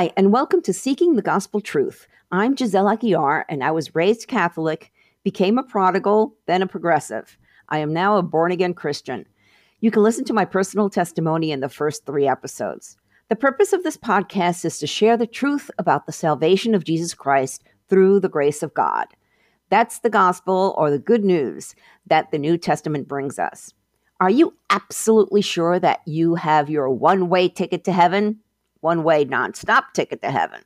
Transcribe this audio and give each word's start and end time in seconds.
Hi, 0.00 0.10
and 0.16 0.32
welcome 0.32 0.62
to 0.62 0.72
Seeking 0.72 1.16
the 1.16 1.20
Gospel 1.20 1.60
Truth. 1.60 2.08
I'm 2.32 2.56
Giselle 2.56 2.86
Aguiar, 2.86 3.44
and 3.50 3.62
I 3.62 3.70
was 3.70 3.94
raised 3.94 4.28
Catholic, 4.28 4.90
became 5.24 5.58
a 5.58 5.62
prodigal, 5.62 6.38
then 6.46 6.62
a 6.62 6.66
progressive. 6.66 7.36
I 7.68 7.80
am 7.80 7.92
now 7.92 8.16
a 8.16 8.22
born 8.22 8.50
again 8.50 8.72
Christian. 8.72 9.26
You 9.80 9.90
can 9.90 10.02
listen 10.02 10.24
to 10.24 10.32
my 10.32 10.46
personal 10.46 10.88
testimony 10.88 11.52
in 11.52 11.60
the 11.60 11.68
first 11.68 12.06
three 12.06 12.26
episodes. 12.26 12.96
The 13.28 13.36
purpose 13.36 13.74
of 13.74 13.82
this 13.82 13.98
podcast 13.98 14.64
is 14.64 14.78
to 14.78 14.86
share 14.86 15.18
the 15.18 15.26
truth 15.26 15.70
about 15.76 16.06
the 16.06 16.12
salvation 16.12 16.74
of 16.74 16.84
Jesus 16.84 17.12
Christ 17.12 17.62
through 17.90 18.20
the 18.20 18.30
grace 18.30 18.62
of 18.62 18.72
God. 18.72 19.06
That's 19.68 19.98
the 19.98 20.08
gospel 20.08 20.74
or 20.78 20.90
the 20.90 20.98
good 20.98 21.26
news 21.26 21.74
that 22.06 22.30
the 22.30 22.38
New 22.38 22.56
Testament 22.56 23.06
brings 23.06 23.38
us. 23.38 23.74
Are 24.18 24.30
you 24.30 24.54
absolutely 24.70 25.42
sure 25.42 25.78
that 25.78 26.00
you 26.06 26.36
have 26.36 26.70
your 26.70 26.88
one 26.88 27.28
way 27.28 27.50
ticket 27.50 27.84
to 27.84 27.92
heaven? 27.92 28.40
One 28.80 29.02
way 29.02 29.24
nonstop 29.24 29.92
ticket 29.94 30.22
to 30.22 30.30
heaven. 30.30 30.62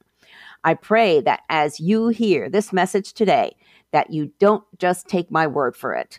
I 0.65 0.75
pray 0.75 1.21
that 1.21 1.43
as 1.51 1.79
you 1.79 2.09
hear 2.09 2.49
this 2.49 2.73
message 2.73 3.13
today, 3.13 3.55
that 3.93 4.11
you 4.11 4.33
don't 4.41 4.65
just 4.79 5.07
take 5.09 5.31
my 5.31 5.47
word 5.47 5.77
for 5.77 5.95
it, 5.95 6.19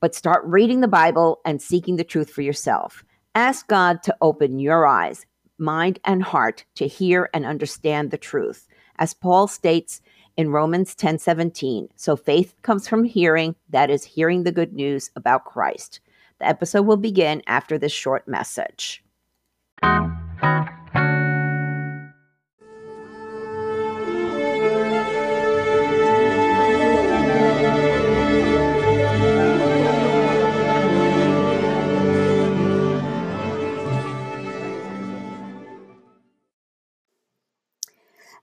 but 0.00 0.14
start 0.14 0.44
reading 0.46 0.80
the 0.80 0.88
Bible 0.88 1.40
and 1.44 1.60
seeking 1.60 1.96
the 1.96 2.04
truth 2.04 2.30
for 2.30 2.42
yourself. 2.42 3.04
Ask 3.34 3.68
God 3.68 4.02
to 4.04 4.16
open 4.20 4.58
your 4.58 4.86
eyes, 4.86 5.26
mind, 5.58 6.00
and 6.04 6.22
heart 6.22 6.64
to 6.76 6.86
hear 6.86 7.28
and 7.34 7.44
understand 7.44 8.10
the 8.10 8.18
truth. 8.18 8.66
As 8.96 9.12
Paul 9.12 9.48
states 9.48 10.00
in 10.36 10.50
Romans 10.50 10.94
10 10.94 11.18
17, 11.18 11.88
so 11.96 12.16
faith 12.16 12.54
comes 12.62 12.88
from 12.88 13.04
hearing, 13.04 13.54
that 13.70 13.90
is, 13.90 14.04
hearing 14.04 14.44
the 14.44 14.52
good 14.52 14.72
news 14.72 15.10
about 15.14 15.44
Christ. 15.44 16.00
The 16.38 16.48
episode 16.48 16.82
will 16.82 16.96
begin 16.96 17.42
after 17.46 17.78
this 17.78 17.92
short 17.92 18.26
message. 18.26 19.04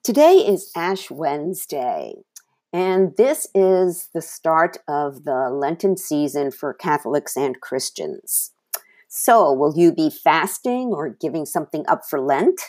Today 0.04 0.38
is 0.38 0.72
Ash 0.76 1.12
Wednesday, 1.12 2.16
and 2.74 3.16
this 3.18 3.48
is 3.54 4.10
the 4.16 4.22
start 4.22 4.78
of 4.88 5.26
the 5.26 5.52
Lenten 5.52 5.96
season 5.96 6.50
for 6.50 6.74
Catholics 6.74 7.38
and 7.38 7.62
Christians. 7.62 8.52
So, 9.08 9.54
will 9.54 9.78
you 9.78 9.94
be 9.94 10.10
fasting 10.10 10.88
or 10.88 11.10
giving 11.10 11.46
something 11.46 11.86
up 11.88 12.02
for 12.10 12.20
Lent? 12.20 12.60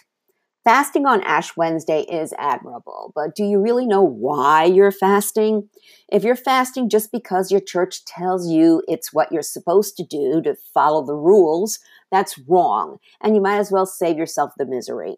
Fasting 0.62 1.06
on 1.06 1.22
Ash 1.22 1.56
Wednesday 1.56 2.02
is 2.02 2.34
admirable, 2.36 3.12
but 3.14 3.34
do 3.34 3.44
you 3.44 3.58
really 3.58 3.86
know 3.86 4.02
why 4.02 4.64
you're 4.64 4.92
fasting? 4.92 5.70
If 6.12 6.24
you're 6.24 6.36
fasting 6.36 6.91
just 6.91 7.11
because 7.11 7.50
your 7.50 7.62
church 7.62 8.05
tells 8.05 8.46
you 8.46 8.83
it's 8.86 9.11
what 9.11 9.33
you're 9.33 9.41
supposed 9.41 9.96
to 9.96 10.05
do 10.05 10.42
to 10.42 10.55
follow 10.74 11.02
the 11.02 11.17
rules, 11.17 11.78
that's 12.11 12.39
wrong, 12.46 12.98
and 13.22 13.34
you 13.34 13.41
might 13.41 13.56
as 13.56 13.72
well 13.72 13.86
save 13.86 14.19
yourself 14.19 14.52
the 14.58 14.67
misery. 14.67 15.17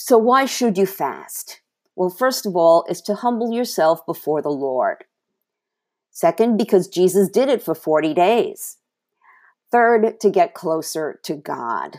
So, 0.00 0.16
why 0.16 0.44
should 0.44 0.78
you 0.78 0.86
fast? 0.86 1.60
Well, 1.96 2.08
first 2.08 2.46
of 2.46 2.54
all, 2.54 2.84
is 2.88 3.02
to 3.02 3.16
humble 3.16 3.52
yourself 3.52 4.06
before 4.06 4.40
the 4.40 4.48
Lord. 4.48 4.98
Second, 6.12 6.56
because 6.56 6.86
Jesus 6.86 7.28
did 7.28 7.48
it 7.48 7.60
for 7.60 7.74
40 7.74 8.14
days. 8.14 8.76
Third, 9.72 10.20
to 10.20 10.30
get 10.30 10.54
closer 10.54 11.18
to 11.24 11.34
God. 11.34 11.96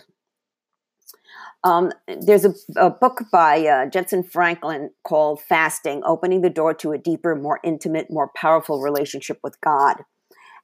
Um, 1.65 1.91
there's 2.07 2.45
a, 2.45 2.53
a, 2.77 2.89
book 2.89 3.23
by 3.33 3.59
uh, 3.59 3.89
Jentezen 3.89 4.25
Franklin 4.25 4.91
called 5.03 5.41
Fasting 5.41 6.01
Opening 6.05 6.39
the 6.39 6.49
Door 6.49 6.75
to 6.75 6.93
a 6.93 6.97
Deeper, 6.97 7.35
More 7.35 7.59
Intimate, 7.65 8.09
More 8.09 8.31
Powerful 8.33 8.81
Relationship 8.81 9.41
with 9.43 9.59
God. 9.59 9.97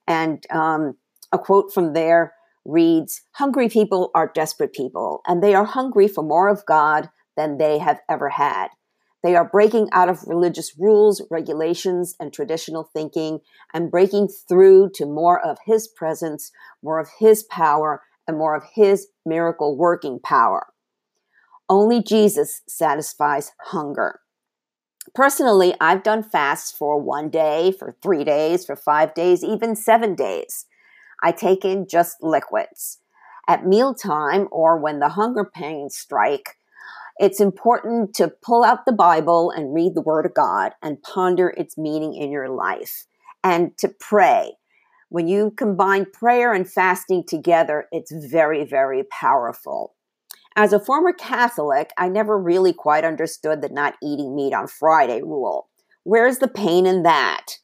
And 0.08 0.42
um, 0.50 0.96
a 1.32 1.38
quote 1.38 1.74
from 1.74 1.92
there 1.92 2.32
reads 2.64 3.20
Hungry 3.32 3.68
people 3.68 4.10
are 4.14 4.32
desperate 4.34 4.72
people, 4.72 5.20
and 5.26 5.42
they 5.42 5.54
are 5.54 5.66
hungry 5.66 6.08
for 6.08 6.24
more 6.24 6.48
of 6.48 6.64
God 6.64 7.10
than 7.36 7.58
they 7.58 7.78
have 7.78 8.00
ever 8.08 8.30
had. 8.30 8.68
They 9.22 9.34
are 9.34 9.48
breaking 9.48 9.88
out 9.92 10.08
of 10.08 10.26
religious 10.26 10.78
rules, 10.78 11.22
regulations, 11.30 12.14
and 12.20 12.32
traditional 12.32 12.84
thinking 12.84 13.40
and 13.74 13.90
breaking 13.90 14.28
through 14.28 14.90
to 14.94 15.06
more 15.06 15.44
of 15.44 15.58
His 15.66 15.88
presence, 15.88 16.52
more 16.82 17.00
of 17.00 17.08
His 17.18 17.42
power, 17.42 18.02
and 18.28 18.38
more 18.38 18.54
of 18.54 18.64
His 18.74 19.08
miracle 19.24 19.76
working 19.76 20.20
power. 20.20 20.66
Only 21.68 22.02
Jesus 22.02 22.62
satisfies 22.68 23.52
hunger. 23.58 24.20
Personally, 25.14 25.74
I've 25.80 26.02
done 26.02 26.22
fasts 26.22 26.70
for 26.70 27.00
one 27.00 27.28
day, 27.28 27.72
for 27.72 27.96
three 28.02 28.22
days, 28.22 28.64
for 28.64 28.76
five 28.76 29.14
days, 29.14 29.42
even 29.42 29.74
seven 29.74 30.14
days. 30.14 30.66
I 31.22 31.32
take 31.32 31.64
in 31.64 31.88
just 31.88 32.22
liquids. 32.22 32.98
At 33.48 33.66
mealtime 33.66 34.48
or 34.50 34.78
when 34.78 34.98
the 34.98 35.10
hunger 35.10 35.44
pains 35.44 35.96
strike, 35.96 36.56
it's 37.18 37.40
important 37.40 38.14
to 38.16 38.28
pull 38.42 38.62
out 38.62 38.84
the 38.84 38.92
Bible 38.92 39.50
and 39.50 39.74
read 39.74 39.94
the 39.94 40.02
Word 40.02 40.26
of 40.26 40.34
God 40.34 40.72
and 40.82 41.02
ponder 41.02 41.54
its 41.56 41.78
meaning 41.78 42.14
in 42.14 42.30
your 42.30 42.48
life 42.48 43.06
and 43.42 43.76
to 43.78 43.88
pray. 43.88 44.52
When 45.08 45.26
you 45.28 45.52
combine 45.56 46.06
prayer 46.12 46.52
and 46.52 46.70
fasting 46.70 47.24
together, 47.26 47.86
it's 47.90 48.12
very, 48.12 48.64
very 48.64 49.04
powerful. 49.04 49.94
As 50.56 50.72
a 50.72 50.80
former 50.80 51.12
Catholic, 51.12 51.90
I 51.96 52.08
never 52.08 52.38
really 52.38 52.72
quite 52.72 53.04
understood 53.04 53.62
the 53.62 53.68
not 53.68 53.94
eating 54.02 54.34
meat 54.34 54.52
on 54.52 54.66
Friday 54.66 55.22
rule. 55.22 55.68
Where's 56.02 56.38
the 56.38 56.48
pain 56.48 56.86
in 56.86 57.02
that? 57.04 57.58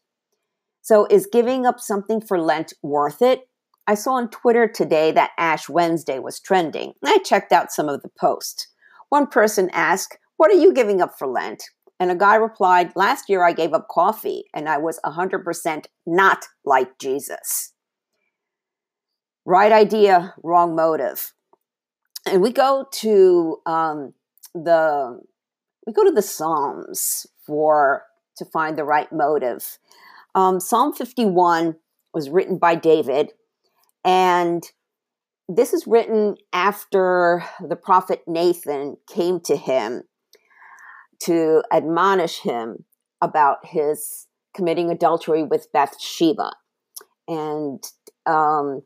So, 0.83 1.07
is 1.11 1.29
giving 1.31 1.65
up 1.65 1.79
something 1.79 2.21
for 2.21 2.41
Lent 2.41 2.73
worth 2.83 3.23
it? 3.23 3.49
I 3.87 3.95
saw 3.95 4.15
on 4.15 4.31
Twitter 4.31 4.69
today 4.69 5.11
that 5.13 5.31
Ash 5.39 5.69
Wednesday 5.69 6.19
was 6.19 6.41
trending. 6.41 6.93
I 7.05 7.19
checked 7.19 7.53
out 7.53 7.73
some 7.73 7.89
of 7.89 8.03
the 8.03 8.11
posts. 8.19 8.69
One 9.13 9.27
person 9.27 9.69
asked, 9.75 10.17
What 10.39 10.51
are 10.51 10.59
you 10.59 10.73
giving 10.73 11.03
up 11.03 11.19
for 11.19 11.29
Lent? 11.29 11.63
And 12.01 12.11
a 12.11 12.15
guy 12.15 12.37
replied, 12.37 12.97
Last 12.97 13.29
year 13.29 13.45
I 13.45 13.53
gave 13.53 13.75
up 13.75 13.87
coffee 13.91 14.45
and 14.55 14.71
I 14.71 14.79
was 14.79 14.99
100% 15.05 15.85
not 16.07 16.47
like 16.65 16.99
Jesus. 16.99 17.75
Right 19.45 19.71
idea, 19.71 20.33
wrong 20.43 20.75
motive. 20.75 21.35
And 22.25 22.41
we 22.41 22.53
go 22.53 22.87
to 22.91 23.59
um, 23.67 24.15
the 24.55 25.21
we 25.87 25.93
go 25.93 26.05
to 26.05 26.11
the 26.11 26.23
Psalms 26.23 27.27
for 27.45 28.05
to 28.39 28.47
find 28.47 28.79
the 28.79 28.85
right 28.85 29.13
motive. 29.13 29.77
Um, 30.35 30.59
Psalm 30.59 30.95
51 30.95 31.77
was 32.15 32.31
written 32.31 32.57
by 32.57 32.77
David, 32.77 33.33
and 34.07 34.63
this 35.49 35.73
is 35.73 35.87
written 35.87 36.37
after 36.53 37.45
the 37.61 37.77
prophet 37.77 38.23
Nathan 38.27 38.97
came 39.09 39.41
to 39.41 39.57
him 39.57 40.03
to 41.21 41.63
admonish 41.73 42.41
him 42.41 42.85
about 43.21 43.59
his 43.65 44.27
committing 44.55 44.91
adultery 44.91 45.43
with 45.43 45.73
Bathsheba. 45.73 46.53
And 47.29 47.83
um, 48.27 48.83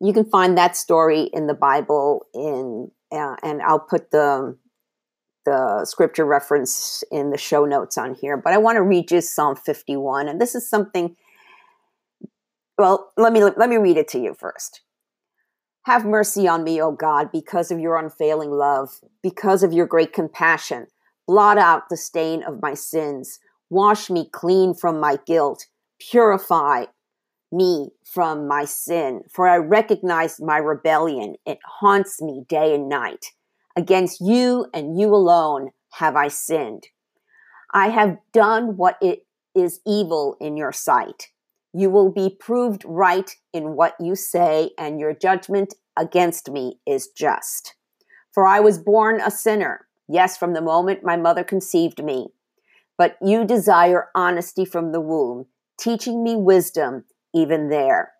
you 0.00 0.12
can 0.12 0.24
find 0.24 0.56
that 0.56 0.76
story 0.76 1.30
in 1.32 1.46
the 1.46 1.54
Bible 1.54 2.26
in 2.34 2.90
uh, 3.12 3.36
and 3.42 3.62
I'll 3.62 3.78
put 3.78 4.10
the 4.10 4.56
the 5.44 5.84
scripture 5.84 6.24
reference 6.24 7.04
in 7.12 7.30
the 7.30 7.38
show 7.38 7.64
notes 7.64 7.96
on 7.96 8.14
here. 8.14 8.36
But 8.36 8.52
I 8.52 8.58
want 8.58 8.76
to 8.76 8.82
read 8.82 9.12
you 9.12 9.20
Psalm 9.20 9.54
51 9.54 10.28
and 10.28 10.40
this 10.40 10.54
is 10.54 10.68
something 10.68 11.16
well, 12.78 13.12
let 13.16 13.32
me 13.32 13.42
let 13.42 13.68
me 13.68 13.76
read 13.76 13.96
it 13.96 14.08
to 14.08 14.18
you 14.18 14.34
first. 14.34 14.80
Have 15.86 16.04
mercy 16.04 16.48
on 16.48 16.64
me, 16.64 16.82
O 16.82 16.90
God, 16.90 17.30
because 17.30 17.70
of 17.70 17.78
your 17.78 17.96
unfailing 17.96 18.50
love, 18.50 19.00
because 19.22 19.62
of 19.62 19.72
your 19.72 19.86
great 19.86 20.12
compassion. 20.12 20.88
Blot 21.28 21.58
out 21.58 21.88
the 21.88 21.96
stain 21.96 22.42
of 22.42 22.60
my 22.60 22.74
sins. 22.74 23.38
Wash 23.70 24.10
me 24.10 24.28
clean 24.32 24.74
from 24.74 24.98
my 24.98 25.16
guilt. 25.26 25.66
Purify 26.00 26.86
me 27.52 27.90
from 28.04 28.48
my 28.48 28.64
sin. 28.64 29.22
For 29.30 29.46
I 29.46 29.58
recognize 29.58 30.40
my 30.40 30.56
rebellion. 30.56 31.36
It 31.46 31.60
haunts 31.64 32.20
me 32.20 32.42
day 32.48 32.74
and 32.74 32.88
night. 32.88 33.26
Against 33.76 34.20
you 34.20 34.66
and 34.74 34.98
you 34.98 35.14
alone 35.14 35.70
have 35.92 36.16
I 36.16 36.26
sinned. 36.26 36.88
I 37.72 37.90
have 37.90 38.16
done 38.32 38.76
what 38.76 38.96
it 39.00 39.24
is 39.54 39.78
evil 39.86 40.36
in 40.40 40.56
your 40.56 40.72
sight 40.72 41.28
you 41.72 41.90
will 41.90 42.10
be 42.10 42.36
proved 42.38 42.82
right 42.86 43.30
in 43.52 43.76
what 43.76 43.94
you 44.00 44.14
say, 44.14 44.70
and 44.78 45.00
your 45.00 45.14
judgment 45.14 45.74
against 45.96 46.50
me 46.50 46.78
is 46.86 47.08
just. 47.08 47.74
For 48.32 48.46
I 48.46 48.60
was 48.60 48.78
born 48.78 49.20
a 49.20 49.30
sinner, 49.30 49.86
yes, 50.08 50.36
from 50.36 50.52
the 50.52 50.60
moment 50.60 51.04
my 51.04 51.16
mother 51.16 51.44
conceived 51.44 52.02
me. 52.04 52.28
But 52.98 53.16
you 53.22 53.44
desire 53.44 54.08
honesty 54.14 54.64
from 54.64 54.92
the 54.92 55.00
womb, 55.00 55.46
teaching 55.78 56.22
me 56.22 56.36
wisdom 56.36 57.04
even 57.34 57.68
there. 57.68 58.12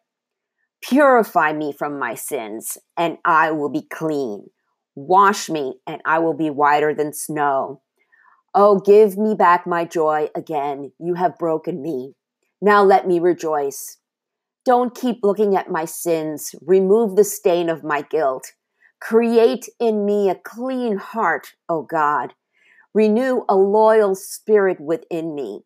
Purify 0.83 1.53
me 1.53 1.73
from 1.73 1.99
my 1.99 2.15
sins, 2.15 2.79
and 2.97 3.19
I 3.25 3.51
will 3.51 3.71
be 3.71 3.83
clean. 3.83 4.51
Wash 4.95 5.49
me, 5.49 5.75
and 5.87 6.01
I 6.05 6.19
will 6.19 6.35
be 6.35 6.51
whiter 6.51 6.95
than 6.95 7.13
snow. 7.13 7.81
Oh, 8.55 8.79
give 8.79 9.19
me 9.19 9.35
back 9.35 9.67
my 9.67 9.85
joy 9.85 10.29
again. 10.35 10.93
You 10.99 11.15
have 11.15 11.39
broken 11.39 11.83
me. 11.83 12.15
Now 12.61 12.83
let 12.83 13.07
me 13.07 13.19
rejoice. 13.19 13.99
Don't 14.65 14.95
keep 14.95 15.19
looking 15.23 15.57
at 15.57 15.71
my 15.71 15.85
sins. 15.85 16.55
Remove 16.63 17.17
the 17.17 17.25
stain 17.25 17.69
of 17.69 17.85
my 17.85 18.03
guilt. 18.03 18.53
Create 19.01 19.69
in 19.79 20.05
me 20.05 20.29
a 20.31 20.35
clean 20.35 20.97
heart, 20.97 21.55
O 21.69 21.83
God. 21.83 22.35
Renew 22.95 23.45
a 23.49 23.55
loyal 23.55 24.15
spirit 24.15 24.81
within 24.81 25.35
me. 25.35 25.61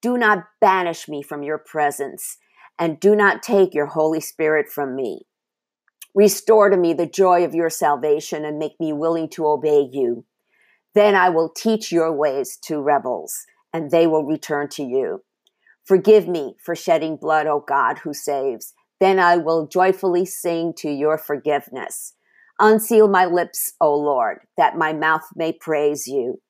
Do 0.00 0.16
not 0.16 0.44
banish 0.60 1.06
me 1.06 1.22
from 1.22 1.42
your 1.42 1.58
presence, 1.58 2.38
and 2.78 2.98
do 2.98 3.14
not 3.14 3.42
take 3.42 3.74
your 3.74 3.86
Holy 3.86 4.20
Spirit 4.20 4.68
from 4.68 4.96
me. 4.96 5.26
Restore 6.14 6.70
to 6.70 6.76
me 6.76 6.94
the 6.94 7.06
joy 7.06 7.44
of 7.44 7.54
your 7.54 7.70
salvation 7.70 8.44
and 8.44 8.58
make 8.58 8.80
me 8.80 8.92
willing 8.92 9.28
to 9.30 9.46
obey 9.46 9.88
you. 9.92 10.24
Then 10.94 11.14
I 11.14 11.28
will 11.28 11.50
teach 11.50 11.92
your 11.92 12.12
ways 12.12 12.58
to 12.64 12.80
rebels, 12.80 13.44
and 13.72 13.90
they 13.90 14.06
will 14.06 14.24
return 14.24 14.68
to 14.70 14.82
you. 14.82 15.22
Forgive 15.84 16.28
me 16.28 16.56
for 16.64 16.74
shedding 16.74 17.16
blood, 17.16 17.46
O 17.46 17.64
God, 17.66 17.98
who 17.98 18.14
saves. 18.14 18.74
Then 19.00 19.18
I 19.18 19.36
will 19.36 19.66
joyfully 19.66 20.24
sing 20.24 20.72
to 20.78 20.90
your 20.90 21.18
forgiveness. 21.18 22.14
Unseal 22.60 23.08
my 23.08 23.24
lips, 23.24 23.72
O 23.80 23.94
Lord, 23.94 24.38
that 24.56 24.76
my 24.76 24.92
mouth 24.92 25.24
may 25.34 25.52
praise 25.52 26.06
you. 26.06 26.40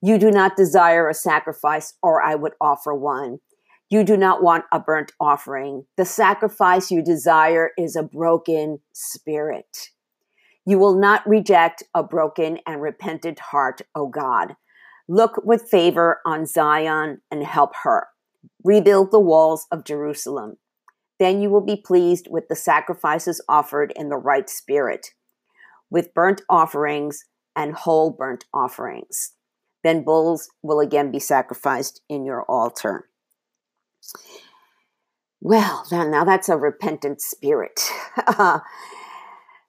You 0.00 0.16
do 0.16 0.30
not 0.30 0.56
desire 0.56 1.08
a 1.08 1.14
sacrifice, 1.14 1.94
or 2.02 2.22
I 2.22 2.34
would 2.34 2.54
offer 2.60 2.94
one. 2.94 3.38
You 3.90 4.04
do 4.04 4.16
not 4.16 4.42
want 4.42 4.64
a 4.72 4.78
burnt 4.78 5.12
offering. 5.20 5.84
The 5.96 6.04
sacrifice 6.04 6.90
you 6.90 7.02
desire 7.02 7.70
is 7.76 7.96
a 7.96 8.02
broken 8.02 8.78
spirit. 8.92 9.90
You 10.64 10.78
will 10.78 10.98
not 10.98 11.26
reject 11.26 11.82
a 11.94 12.02
broken 12.02 12.58
and 12.66 12.80
repentant 12.80 13.40
heart, 13.40 13.80
O 13.94 14.06
God. 14.06 14.54
Look 15.08 15.40
with 15.42 15.68
favor 15.70 16.20
on 16.26 16.46
Zion 16.46 17.22
and 17.30 17.42
help 17.42 17.72
her. 17.82 18.08
Rebuild 18.64 19.10
the 19.10 19.20
walls 19.20 19.66
of 19.70 19.84
Jerusalem. 19.84 20.56
Then 21.18 21.40
you 21.40 21.50
will 21.50 21.64
be 21.64 21.76
pleased 21.76 22.28
with 22.30 22.48
the 22.48 22.56
sacrifices 22.56 23.42
offered 23.48 23.92
in 23.96 24.08
the 24.08 24.16
right 24.16 24.48
spirit, 24.48 25.08
with 25.90 26.14
burnt 26.14 26.42
offerings 26.48 27.24
and 27.56 27.74
whole 27.74 28.10
burnt 28.10 28.44
offerings. 28.54 29.32
Then 29.82 30.04
bulls 30.04 30.48
will 30.62 30.80
again 30.80 31.10
be 31.10 31.18
sacrificed 31.18 32.02
in 32.08 32.24
your 32.24 32.42
altar. 32.42 33.08
Well, 35.40 35.86
now 35.90 36.24
that's 36.24 36.48
a 36.48 36.56
repentant 36.56 37.20
spirit. 37.20 37.80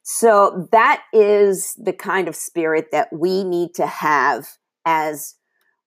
so 0.04 0.68
that 0.72 1.04
is 1.13 1.75
the 1.77 1.94
kind 1.94 2.27
of 2.27 2.36
spirit 2.36 2.88
that 2.92 3.10
we 3.12 3.44
need 3.44 3.75
to 3.75 3.86
have 3.86 4.57
as 4.86 5.36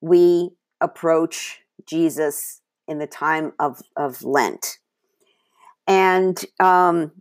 we 0.00 0.50
approach 0.80 1.60
Jesus 1.86 2.61
in 2.88 2.98
the 2.98 3.06
time 3.06 3.52
of, 3.58 3.82
of 3.96 4.22
Lent. 4.22 4.78
And 5.86 6.42
um, 6.60 7.12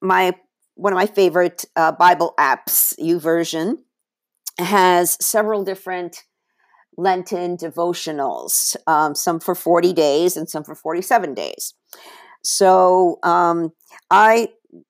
my 0.00 0.34
one 0.74 0.94
of 0.94 0.96
my 0.96 1.06
favorite 1.06 1.66
uh, 1.76 1.92
Bible 1.92 2.32
apps, 2.38 2.98
YouVersion, 2.98 3.76
has 4.58 5.18
several 5.20 5.62
different 5.62 6.24
Lenten 6.96 7.56
devotionals, 7.56 8.76
um, 8.86 9.14
some 9.14 9.40
for 9.40 9.54
40 9.54 9.92
days 9.92 10.36
and 10.36 10.48
some 10.48 10.64
for 10.64 10.74
47 10.74 11.34
days. 11.34 11.74
So 12.42 13.18
um, 13.22 13.72
I 14.10 14.48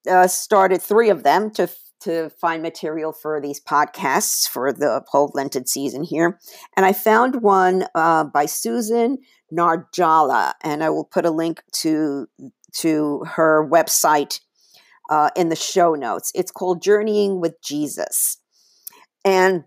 uh, 0.09 0.29
started 0.29 0.81
three 0.81 1.11
of 1.11 1.25
them 1.25 1.51
to 1.53 1.69
to 2.01 2.31
find 2.41 2.63
material 2.63 3.13
for 3.13 3.41
these 3.41 3.61
podcasts 3.61 4.49
for 4.49 4.73
the 4.73 5.03
whole 5.09 5.31
Lenten 5.35 5.67
season 5.67 6.03
here, 6.03 6.39
and 6.77 6.87
I 6.87 6.93
found 6.93 7.43
one 7.43 7.87
uh, 7.95 8.25
by 8.25 8.47
Susan 8.47 9.19
Narjala, 9.53 10.55
and 10.63 10.83
I 10.83 10.91
will 10.91 11.05
put 11.05 11.27
a 11.27 11.31
link 11.31 11.63
to 11.83 12.27
to 12.73 13.25
her 13.25 13.69
website 13.69 14.41
uh, 15.11 15.31
in 15.37 15.49
the 15.49 15.57
show 15.57 15.95
notes. 15.95 16.31
It's 16.35 16.53
called 16.53 16.83
Journeying 16.83 17.41
with 17.41 17.61
Jesus, 17.63 18.39
and 19.25 19.65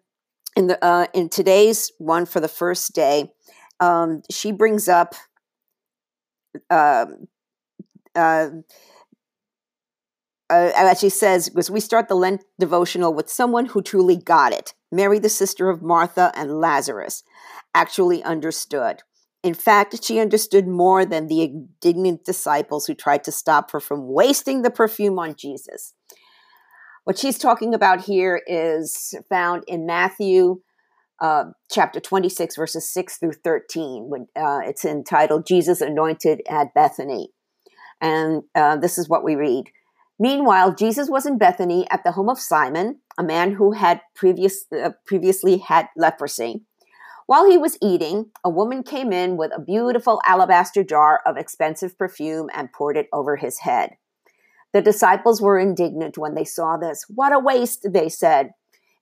in 0.56 0.68
the 0.68 0.83
uh, 0.83 1.07
in 1.13 1.30
today's 1.30 1.91
one 1.97 2.25
for 2.25 2.39
the 2.39 2.47
first 2.47 2.94
day, 2.94 3.31
um, 3.80 4.21
she 4.30 4.51
brings 4.51 4.88
up 4.88 5.15
uh, 6.69 7.06
uh, 8.15 8.50
uh, 10.50 10.72
actually 10.75 11.10
says 11.10 11.50
because 11.50 11.72
we 11.72 11.80
start 11.80 12.07
the 12.07 12.16
Lent 12.16 12.44
devotional 12.60 13.13
with 13.13 13.30
someone 13.30 13.68
who 13.68 13.81
truly 13.81 14.18
got 14.18 14.54
it. 14.54 14.74
Mary, 14.92 15.19
the 15.19 15.30
sister 15.30 15.69
of 15.69 15.81
Martha 15.81 16.31
and 16.36 16.60
Lazarus, 16.60 17.24
actually 17.74 18.24
understood. 18.24 19.01
In 19.42 19.54
fact, 19.54 20.04
she 20.04 20.19
understood 20.19 20.68
more 20.68 21.06
than 21.06 21.28
the 21.28 21.42
indignant 21.42 22.24
disciples 22.24 22.86
who 22.86 22.94
tried 22.94 23.24
to 23.25 23.31
stop 23.31 23.72
her 23.72 23.80
from 23.80 24.07
wasting 24.07 24.62
the 24.62 24.72
perfume 24.72 25.19
on 25.19 25.36
Jesus. 25.36 25.94
What 27.04 27.18
she's 27.18 27.38
talking 27.38 27.74
about 27.74 28.01
here 28.01 28.42
is 28.48 29.13
found 29.30 29.63
in 29.68 29.86
Matthew 29.86 30.62
uh, 31.22 31.45
chapter 31.69 32.00
26, 32.00 32.56
verses 32.56 32.92
6 32.92 33.18
through 33.18 33.34
13. 33.44 34.06
When, 34.10 34.28
uh, 34.36 34.60
it's 34.63 34.86
entitled 34.86 35.45
Jesus 35.45 35.81
Anointed 35.81 36.42
at 36.50 36.74
Bethany. 36.74 37.30
And 38.00 38.44
uh, 38.56 38.78
this 38.78 38.98
is 38.98 39.10
what 39.10 39.24
we 39.24 39.36
read. 39.36 39.66
Meanwhile, 40.19 40.75
Jesus 40.75 41.10
was 41.10 41.25
in 41.25 41.38
Bethany 41.38 41.88
at 41.89 42.04
the 42.04 42.12
home 42.12 42.30
of 42.30 42.39
Simon, 42.39 43.00
a 43.18 43.24
man 43.24 43.54
who 43.54 43.71
had 43.71 44.01
previous, 44.15 44.65
uh, 44.71 44.92
previously 45.06 45.57
had 45.57 45.89
leprosy. 45.98 46.63
While 47.25 47.50
he 47.50 47.57
was 47.57 47.77
eating, 47.81 48.31
a 48.44 48.50
woman 48.50 48.83
came 48.83 49.13
in 49.13 49.38
with 49.38 49.51
a 49.56 49.62
beautiful 49.62 50.21
alabaster 50.25 50.83
jar 50.83 51.21
of 51.25 51.38
expensive 51.38 51.98
perfume 51.98 52.50
and 52.54 52.71
poured 52.71 52.98
it 52.98 53.07
over 53.13 53.38
his 53.38 53.60
head. 53.60 53.92
The 54.74 54.81
disciples 54.81 55.42
were 55.42 55.57
indignant 55.57 56.18
when 56.18 56.36
they 56.36 56.44
saw 56.44 56.77
this. 56.77 57.06
What 57.07 57.31
a 57.31 57.39
waste, 57.39 57.88
they 57.92 58.09
said. 58.09 58.51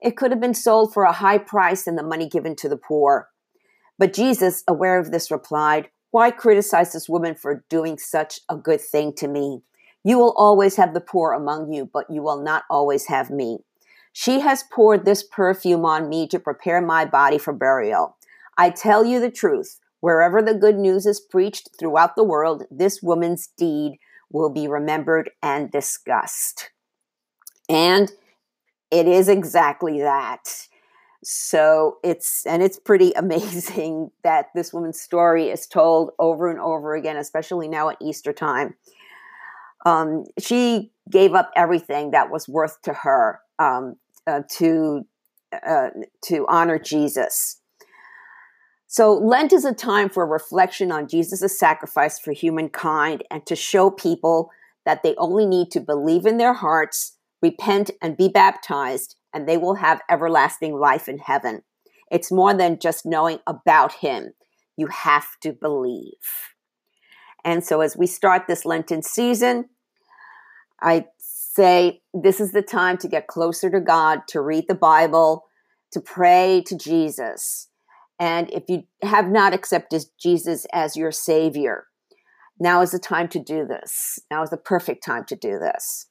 It 0.01 0.17
could 0.17 0.31
have 0.31 0.41
been 0.41 0.53
sold 0.53 0.93
for 0.93 1.03
a 1.03 1.13
high 1.13 1.37
price 1.37 1.87
and 1.87 1.97
the 1.97 2.03
money 2.03 2.27
given 2.27 2.55
to 2.57 2.69
the 2.69 2.77
poor. 2.77 3.29
But 3.97 4.13
Jesus, 4.13 4.63
aware 4.67 4.99
of 4.99 5.11
this, 5.11 5.31
replied, 5.31 5.89
Why 6.11 6.31
criticize 6.31 6.93
this 6.93 7.07
woman 7.07 7.35
for 7.35 7.63
doing 7.69 7.97
such 7.97 8.39
a 8.49 8.57
good 8.57 8.81
thing 8.81 9.13
to 9.17 9.27
me? 9.27 9.61
You 10.03 10.17
will 10.17 10.33
always 10.35 10.75
have 10.77 10.93
the 10.93 11.01
poor 11.01 11.33
among 11.33 11.71
you, 11.71 11.89
but 11.91 12.09
you 12.09 12.21
will 12.21 12.41
not 12.41 12.63
always 12.69 13.07
have 13.07 13.29
me. 13.29 13.59
She 14.13 14.39
has 14.39 14.63
poured 14.63 15.05
this 15.05 15.23
perfume 15.23 15.85
on 15.85 16.09
me 16.09 16.27
to 16.27 16.39
prepare 16.39 16.81
my 16.81 17.05
body 17.05 17.37
for 17.37 17.53
burial. 17.53 18.17
I 18.57 18.69
tell 18.69 19.05
you 19.05 19.19
the 19.19 19.31
truth. 19.31 19.79
Wherever 19.99 20.41
the 20.41 20.55
good 20.55 20.77
news 20.77 21.05
is 21.05 21.19
preached 21.19 21.69
throughout 21.79 22.15
the 22.15 22.23
world, 22.23 22.63
this 22.71 23.01
woman's 23.03 23.47
deed 23.55 23.99
will 24.31 24.49
be 24.49 24.67
remembered 24.67 25.29
and 25.43 25.71
discussed. 25.71 26.71
And 27.69 28.11
it 28.89 29.07
is 29.07 29.29
exactly 29.29 29.99
that. 30.01 30.67
So 31.23 31.97
it's, 32.03 32.45
and 32.47 32.63
it's 32.63 32.79
pretty 32.79 33.11
amazing 33.15 34.11
that 34.23 34.47
this 34.55 34.73
woman's 34.73 34.99
story 34.99 35.49
is 35.49 35.67
told 35.67 36.11
over 36.17 36.49
and 36.49 36.59
over 36.59 36.95
again, 36.95 37.17
especially 37.17 37.67
now 37.67 37.89
at 37.89 37.97
Easter 38.01 38.33
time. 38.33 38.75
Um, 39.85 40.25
she 40.39 40.91
gave 41.09 41.33
up 41.33 41.51
everything 41.55 42.11
that 42.11 42.31
was 42.31 42.47
worth 42.47 42.81
to 42.83 42.93
her 42.93 43.39
um, 43.59 43.95
uh, 44.27 44.41
to 44.57 45.05
uh, 45.67 45.89
to 46.23 46.45
honor 46.47 46.79
Jesus. 46.79 47.57
So, 48.87 49.13
Lent 49.13 49.53
is 49.53 49.63
a 49.63 49.73
time 49.73 50.09
for 50.09 50.25
reflection 50.25 50.91
on 50.91 51.07
Jesus' 51.07 51.57
sacrifice 51.57 52.19
for 52.19 52.33
humankind 52.33 53.23
and 53.31 53.45
to 53.45 53.55
show 53.55 53.89
people 53.89 54.49
that 54.85 55.01
they 55.01 55.15
only 55.17 55.45
need 55.45 55.71
to 55.71 55.79
believe 55.79 56.25
in 56.25 56.37
their 56.37 56.53
hearts, 56.53 57.17
repent, 57.41 57.91
and 58.01 58.17
be 58.17 58.27
baptized, 58.27 59.15
and 59.33 59.47
they 59.47 59.57
will 59.57 59.75
have 59.75 60.01
everlasting 60.09 60.75
life 60.75 61.07
in 61.07 61.19
heaven. 61.19 61.61
It's 62.11 62.31
more 62.31 62.53
than 62.53 62.79
just 62.79 63.05
knowing 63.05 63.39
about 63.47 63.93
Him, 63.93 64.33
you 64.75 64.87
have 64.87 65.27
to 65.41 65.53
believe. 65.53 66.11
And 67.43 67.63
so, 67.63 67.81
as 67.81 67.97
we 67.97 68.07
start 68.07 68.43
this 68.47 68.65
Lenten 68.65 69.01
season, 69.01 69.69
I 70.81 71.05
say 71.17 72.01
this 72.13 72.39
is 72.39 72.51
the 72.51 72.61
time 72.61 72.97
to 72.99 73.07
get 73.07 73.27
closer 73.27 73.69
to 73.69 73.79
God, 73.79 74.21
to 74.29 74.41
read 74.41 74.65
the 74.67 74.75
Bible, 74.75 75.45
to 75.91 75.99
pray 75.99 76.63
to 76.67 76.77
Jesus 76.77 77.67
and 78.21 78.51
if 78.51 78.65
you 78.67 78.83
have 79.01 79.31
not 79.31 79.51
accepted 79.51 80.05
Jesus 80.19 80.67
as 80.71 80.95
your 80.95 81.11
Savior, 81.11 81.87
now 82.59 82.81
is 82.81 82.91
the 82.91 82.99
time 82.99 83.27
to 83.29 83.39
do 83.39 83.65
this. 83.65 84.19
Now 84.29 84.43
is 84.43 84.51
the 84.51 84.57
perfect 84.57 85.03
time 85.03 85.25
to 85.25 85.35
do 85.35 85.57
this. 85.57 86.05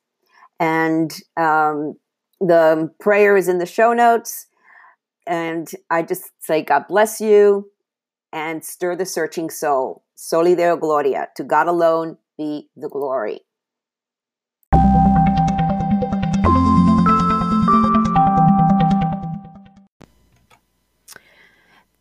And 0.59 1.13
um, 1.37 1.95
the 2.41 2.91
prayer 2.99 3.37
is 3.37 3.47
in 3.47 3.59
the 3.59 3.65
show 3.65 3.93
notes. 3.93 4.49
And 5.25 5.71
I 5.89 6.03
just 6.03 6.33
say, 6.41 6.63
God 6.63 6.87
bless 6.89 7.21
you 7.21 7.71
and 8.33 8.65
stir 8.65 8.97
the 8.97 9.07
searching 9.07 9.49
soul. 9.49 10.03
Soli 10.23 10.55
Deo 10.55 10.77
Gloria. 10.77 11.29
To 11.37 11.45
God 11.45 11.67
alone 11.67 12.19
be 12.37 12.69
the 12.77 12.91
glory. 12.91 13.41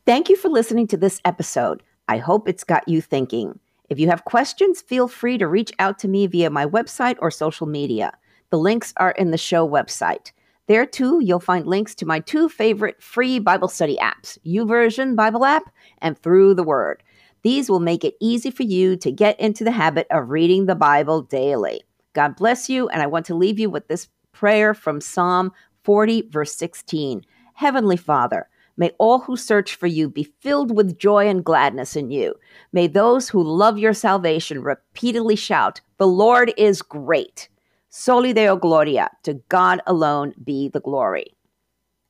Thank 0.06 0.28
you 0.28 0.36
for 0.36 0.50
listening 0.50 0.88
to 0.88 0.98
this 0.98 1.22
episode. 1.24 1.82
I 2.10 2.18
hope 2.18 2.50
it's 2.50 2.66
got 2.66 2.86
you 2.90 3.00
thinking. 3.00 3.58
If 3.90 4.00
you 4.00 4.10
have 4.10 4.26
questions, 4.26 4.82
feel 4.82 5.08
free 5.08 5.38
to 5.38 5.48
reach 5.48 5.72
out 5.80 5.98
to 6.00 6.10
me 6.10 6.28
via 6.28 6.50
my 6.50 6.66
website 6.66 7.16
or 7.20 7.32
social 7.32 7.68
media. 7.68 8.12
The 8.50 8.60
links 8.60 8.94
are 8.98 9.12
in 9.12 9.32
the 9.32 9.38
show 9.38 9.66
website. 9.66 10.34
There 10.68 10.86
too, 10.86 11.22
you'll 11.24 11.40
find 11.40 11.66
links 11.66 11.96
to 11.96 12.06
my 12.06 12.20
two 12.20 12.50
favorite 12.50 13.02
free 13.02 13.40
Bible 13.40 13.70
study 13.70 13.98
apps, 14.02 14.38
YouVersion 14.46 15.16
Bible 15.16 15.46
app 15.46 15.72
and 16.00 16.20
Through 16.20 16.56
the 16.56 16.64
Word. 16.64 17.02
These 17.42 17.70
will 17.70 17.80
make 17.80 18.04
it 18.04 18.16
easy 18.20 18.52
for 18.52 18.64
you 18.64 18.96
to 18.98 19.12
get 19.12 19.40
into 19.40 19.64
the 19.64 19.72
habit 19.72 20.08
of 20.12 20.30
reading 20.30 20.66
the 20.66 20.76
Bible 20.76 21.22
daily. 21.22 21.82
God 22.14 22.36
bless 22.36 22.70
you, 22.70 22.90
and 22.90 23.02
I 23.02 23.08
want 23.08 23.26
to 23.28 23.36
leave 23.36 23.60
you 23.60 23.70
with 23.70 23.88
this 23.88 24.08
prayer 24.32 24.74
from 24.74 25.02
Psalm 25.02 25.52
40, 25.84 26.30
verse 26.30 26.54
16. 26.56 27.24
Heavenly 27.54 27.98
Father, 27.98 28.48
May 28.80 28.92
all 28.98 29.20
who 29.20 29.36
search 29.36 29.76
for 29.76 29.88
you 29.88 30.10
be 30.10 30.24
filled 30.40 30.74
with 30.74 30.98
joy 30.98 31.28
and 31.28 31.44
gladness 31.44 31.98
in 31.98 32.12
you. 32.12 32.36
May 32.72 32.88
those 32.88 33.28
who 33.28 33.44
love 33.44 33.78
your 33.78 33.94
salvation 33.94 34.64
repeatedly 34.64 35.36
shout, 35.36 35.82
The 35.98 36.08
Lord 36.08 36.54
is 36.58 36.82
great. 36.82 37.50
Soli 37.90 38.32
Deo 38.32 38.56
Gloria. 38.56 39.12
To 39.24 39.34
God 39.50 39.82
alone 39.86 40.34
be 40.42 40.70
the 40.70 40.80
glory. 40.80 41.36